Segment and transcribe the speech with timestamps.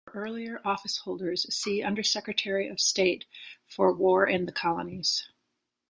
[0.05, 3.25] For earlier office-holders see Under-Secretary of State
[3.67, 5.29] for War and the Colonies.